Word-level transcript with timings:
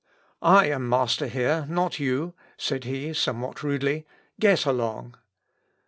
"I 0.41 0.65
am 0.65 0.89
master 0.89 1.27
here, 1.27 1.67
not 1.69 1.99
you," 1.99 2.33
said 2.57 2.85
he, 2.85 3.13
somewhat 3.13 3.61
rudely; 3.61 4.07
"get 4.39 4.65
along." 4.65 5.15